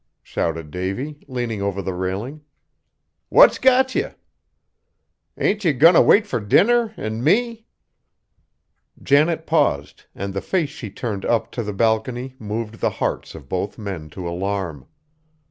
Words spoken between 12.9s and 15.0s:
hearts of both men to alarm.